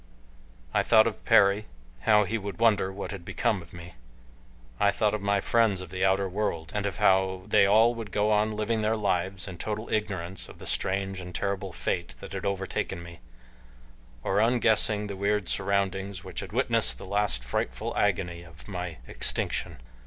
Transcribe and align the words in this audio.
I 0.73 0.81
thought 0.81 1.05
of 1.05 1.23
Perry 1.25 1.67
how 2.09 2.23
he 2.23 2.35
would 2.39 2.57
wonder 2.59 2.91
what 2.91 3.11
had 3.11 3.23
become 3.23 3.61
of 3.61 3.71
me. 3.71 3.93
I 4.79 4.89
thought 4.89 5.13
of 5.13 5.21
my 5.21 5.39
friends 5.41 5.79
of 5.79 5.91
the 5.91 6.03
outer 6.03 6.27
world, 6.27 6.71
and 6.73 6.87
of 6.87 6.97
how 6.97 7.43
they 7.45 7.67
all 7.67 7.93
would 7.93 8.11
go 8.11 8.31
on 8.31 8.53
living 8.55 8.81
their 8.81 8.95
lives 8.97 9.47
in 9.47 9.59
total 9.59 9.93
ignorance 9.93 10.49
of 10.49 10.57
the 10.57 10.65
strange 10.65 11.19
and 11.21 11.35
terrible 11.35 11.71
fate 11.71 12.15
that 12.19 12.33
had 12.33 12.47
overtaken 12.47 13.03
me, 13.03 13.19
or 14.23 14.39
unguessing 14.39 15.05
the 15.05 15.15
weird 15.15 15.47
surroundings 15.47 16.23
which 16.23 16.39
had 16.39 16.51
witnessed 16.51 16.97
the 16.97 17.05
last 17.05 17.43
frightful 17.43 17.95
agony 17.95 18.41
of 18.41 18.67
my 18.67 18.97
extinction. 19.07 19.77